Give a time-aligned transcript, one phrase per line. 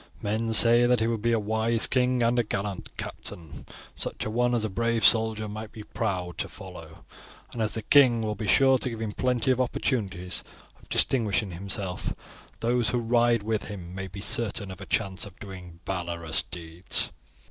[0.23, 4.31] Men say that he will be a wise king and a gallant captain, such a
[4.31, 7.05] one as a brave soldier might be proud to follow;
[7.53, 10.43] and as the king will be sure to give him plenty of opportunities
[10.81, 12.13] of distinguishing himself,
[12.61, 17.11] those who ride with him may be certain of a chance of doing valorous deeds.